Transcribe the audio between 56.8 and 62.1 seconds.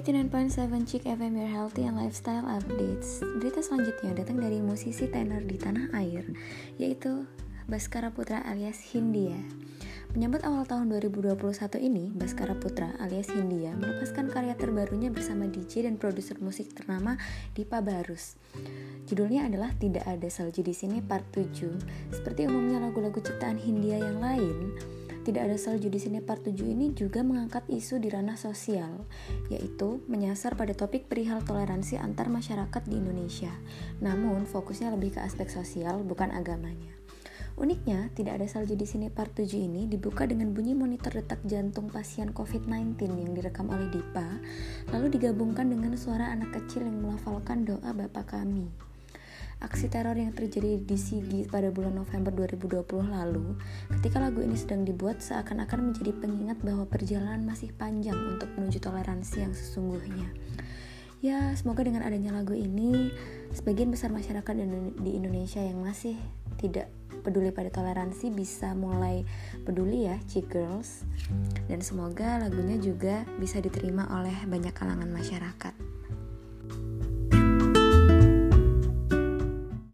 perjalanan masih panjang untuk menuju toleransi yang sesungguhnya. Ya, semoga dengan